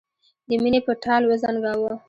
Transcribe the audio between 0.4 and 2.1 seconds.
د مینې په ټال وزنګاوه.